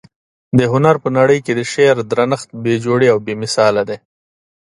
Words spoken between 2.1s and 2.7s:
درنښت